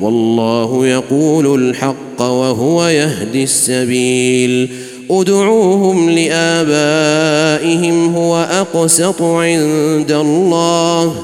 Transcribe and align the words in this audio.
والله 0.00 0.86
يقول 0.86 1.68
الحق 1.68 2.22
وهو 2.22 2.86
يهدي 2.86 3.42
السبيل. 3.42 4.68
ادعوهم 5.10 6.10
لآبائهم 6.10 8.14
هو 8.14 8.46
أقسط 8.50 9.22
عند 9.22 10.12
الله. 10.12 11.14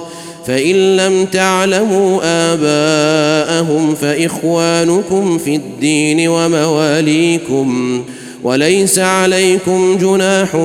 فإن 0.46 0.96
لم 0.96 1.24
تعلموا 1.24 2.20
آباءهم 2.24 3.94
فإخوانكم 3.94 5.38
في 5.38 5.56
الدين 5.56 6.28
ومواليكم. 6.28 8.02
وليس 8.42 8.98
عليكم 8.98 9.98
جناح 10.00 10.56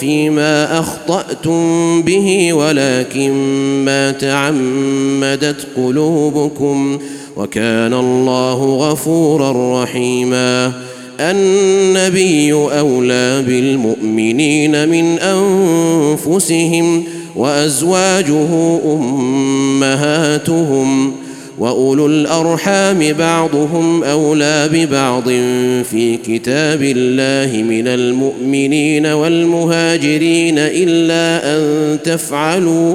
فيما 0.00 0.78
أخطأتم 0.78 2.02
به 2.02 2.52
ولكن 2.52 3.32
ما 3.84 4.10
تعمدت 4.10 5.66
قلوبكم. 5.76 6.98
وكان 7.36 7.94
الله 7.94 8.90
غفورا 8.90 9.82
رحيما. 9.82 10.72
النبي 11.20 12.52
أولى 12.52 13.42
بالمؤمنين 13.46 14.88
من 14.88 15.18
أنفسهم 15.18 17.04
وأزواجه 17.36 18.78
أمهاتهم 18.84 20.42
وأولو 21.58 22.06
الأرحام 22.06 23.12
بعضهم 23.12 24.04
أولى 24.04 24.68
ببعض 24.72 25.28
في 25.90 26.18
كتاب 26.26 26.82
الله 26.82 27.62
من 27.62 27.88
المؤمنين 27.88 29.06
والمهاجرين 29.06 30.58
إلا 30.58 31.56
أن 31.56 31.98
تفعلوا 32.04 32.94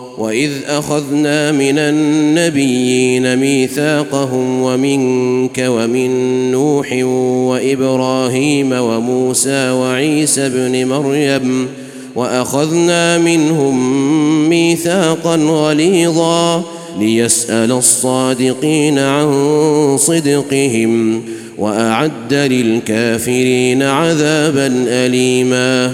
واذ 0.21 0.51
اخذنا 0.67 1.51
من 1.51 1.77
النبيين 1.77 3.35
ميثاقهم 3.35 4.61
ومنك 4.61 5.65
ومن 5.67 6.11
نوح 6.51 6.93
وابراهيم 7.49 8.71
وموسى 8.71 9.71
وعيسى 9.71 10.45
ابن 10.45 10.85
مريم 10.87 11.67
واخذنا 12.15 13.17
منهم 13.17 14.49
ميثاقا 14.49 15.35
غليظا 15.35 16.63
ليسال 16.99 17.71
الصادقين 17.71 18.99
عن 18.99 19.97
صدقهم 19.97 21.21
واعد 21.57 22.33
للكافرين 22.33 23.83
عذابا 23.83 24.67
اليما 24.87 25.93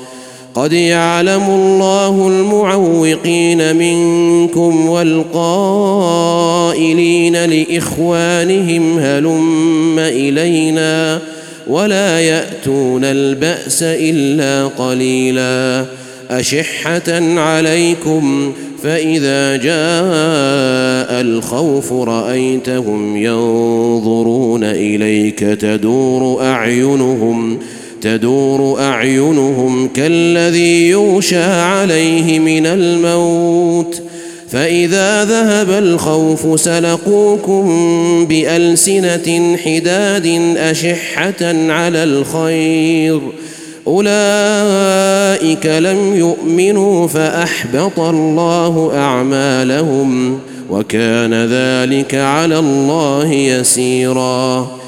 قد 0.55 0.73
يعلم 0.73 1.43
الله 1.43 2.27
المعوقين 2.27 3.75
منكم 3.75 4.87
والقائلين 4.89 6.25
لإخوانهم 7.45 8.99
هلم 8.99 9.99
إلينا 9.99 11.19
ولا 11.67 12.19
يأتون 12.19 13.03
البأس 13.03 13.83
إلا 13.83 14.67
قليلا 14.67 15.85
أشحة 16.29 17.39
عليكم 17.39 18.53
فإذا 18.83 19.55
جاء 19.55 21.21
الخوف 21.21 21.93
رأيتهم 21.93 23.17
ينظرون 23.17 24.63
إليك 24.63 25.39
تدور 25.39 26.41
أعينهم 26.41 27.59
تدور 28.01 28.79
أعينهم 28.79 29.87
كالذي 29.87 30.89
يغشى 30.89 31.43
عليه 31.43 32.39
من 32.39 32.65
الموت 32.65 34.01
فإذا 34.49 35.25
ذهب 35.25 35.69
الخوف 35.69 36.59
سلقوكم 36.59 37.65
بألسنة 38.25 39.57
حداد 39.57 40.55
أشحة 40.57 41.43
على 41.71 42.03
الخير 42.03 43.21
أولئك 43.87 45.65
لم 45.65 46.15
يؤمنوا 46.15 47.07
فأحبط 47.07 47.99
الله 47.99 48.91
أعمالهم 48.95 50.39
وكان 50.69 51.33
ذلك 51.33 52.15
على 52.15 52.59
الله 52.59 53.33
يسيرا 53.33 54.80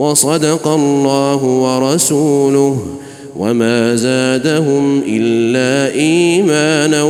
وصدق 0.00 0.68
الله 0.68 1.44
ورسوله 1.44 2.86
وما 3.36 3.96
زادهم 3.96 5.02
إلا 5.08 5.94
إيمانا 5.94 7.02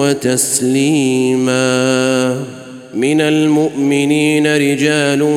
وتسليما. 0.00 1.64
من 2.94 3.20
المؤمنين 3.20 4.56
رجال 4.56 5.28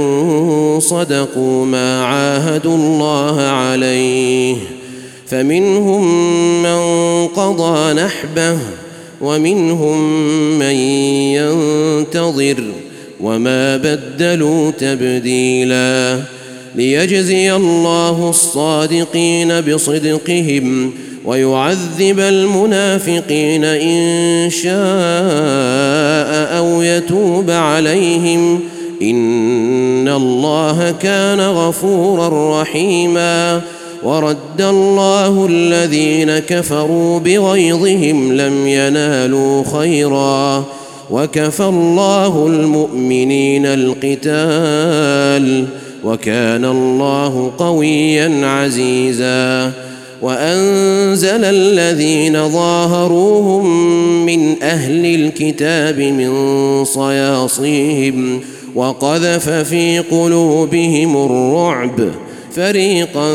صدقوا 0.81 1.65
ما 1.65 2.03
عاهدوا 2.03 2.75
الله 2.75 3.41
عليه. 3.41 4.55
فمنهم 5.27 6.03
من 6.63 6.79
قضى 7.27 7.93
نحبه 7.93 8.57
ومنهم 9.21 10.19
من 10.59 10.75
ينتظر 11.35 12.63
وما 13.19 13.77
بدلوا 13.77 14.71
تبديلا. 14.71 16.19
ليجزي 16.75 17.55
الله 17.55 18.29
الصادقين 18.29 19.61
بصدقهم 19.61 20.91
ويعذب 21.25 22.19
المنافقين 22.19 23.63
إن 23.63 24.49
شاء 24.49 24.69
أو 26.57 26.81
يتوب 26.81 27.49
عليهم. 27.49 28.59
إن 29.01 30.07
الله 30.07 30.95
كان 31.01 31.39
غفورا 31.39 32.61
رحيما. 32.61 33.61
ورد 34.03 34.61
الله 34.61 35.47
الذين 35.49 36.39
كفروا 36.39 37.19
بغيظهم 37.19 38.33
لم 38.33 38.67
ينالوا 38.67 39.63
خيرا. 39.79 40.63
وكفى 41.11 41.63
الله 41.63 42.47
المؤمنين 42.47 43.65
القتال. 43.65 45.65
وكان 46.03 46.65
الله 46.65 47.51
قويا 47.57 48.45
عزيزا 48.47 49.71
وأنزل 50.21 51.43
الذين 51.43 52.49
ظاهروهم 52.49 53.65
من 54.25 54.63
أهل 54.63 55.05
الكتاب 55.05 55.99
من 55.99 56.31
صياصيهم 56.85 58.41
وقذف 58.75 59.49
في 59.49 59.99
قلوبهم 59.99 61.25
الرعب 61.25 62.11
فريقا 62.51 63.31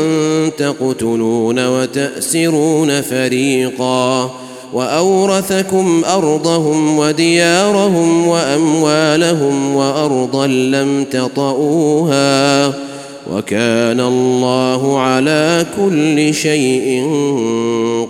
تقتلون 0.57 1.67
وتأسرون 1.67 3.01
فريقا 3.01 4.44
وأورثكم 4.75 6.01
أرضهم 6.05 6.97
وديارهم 6.97 8.27
وأموالهم 8.27 9.75
وأرضا 9.75 10.47
لم 10.47 11.05
تطئوها 11.11 12.67
وكان 13.33 13.99
الله 13.99 14.99
على 14.99 15.65
كل 15.77 16.33
شيء 16.33 17.07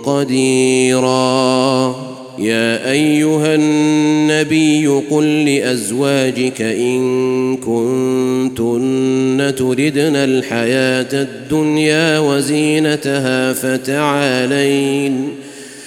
قديرا. 0.04 1.94
يا 2.38 2.90
أيها 2.90 3.54
النبي 3.54 4.86
قل 5.10 5.44
لأزواجك 5.44 6.62
إن 6.62 7.56
كنتن 7.56 9.54
تردن 9.58 10.16
الحياة 10.16 11.12
الدنيا 11.12 12.18
وزينتها 12.18 13.52
فتعالين 13.52 15.45